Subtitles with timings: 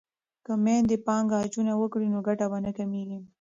[0.45, 3.19] که میندې پانګه اچونه وکړي نو ګټه به نه کمیږي.